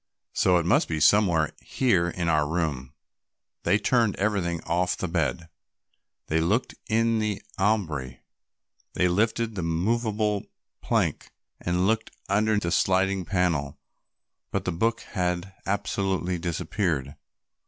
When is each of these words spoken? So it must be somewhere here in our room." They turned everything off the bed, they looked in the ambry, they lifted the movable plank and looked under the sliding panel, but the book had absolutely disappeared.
So 0.33 0.57
it 0.57 0.65
must 0.65 0.87
be 0.87 0.99
somewhere 0.99 1.51
here 1.61 2.09
in 2.09 2.27
our 2.27 2.47
room." 2.47 2.91
They 3.61 3.77
turned 3.77 4.15
everything 4.15 4.59
off 4.63 4.97
the 4.97 5.07
bed, 5.07 5.47
they 6.25 6.39
looked 6.41 6.73
in 6.87 7.19
the 7.19 7.39
ambry, 7.59 8.21
they 8.93 9.07
lifted 9.07 9.53
the 9.53 9.61
movable 9.61 10.41
plank 10.81 11.29
and 11.59 11.85
looked 11.85 12.09
under 12.27 12.57
the 12.57 12.71
sliding 12.71 13.25
panel, 13.25 13.77
but 14.49 14.65
the 14.65 14.71
book 14.71 15.01
had 15.01 15.53
absolutely 15.67 16.39
disappeared. 16.39 17.15